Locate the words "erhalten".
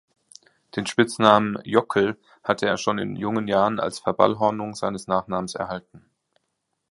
5.53-6.09